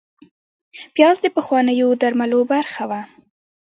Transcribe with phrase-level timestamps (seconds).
[0.95, 3.01] پیاز د پخوانیو درملو برخه وه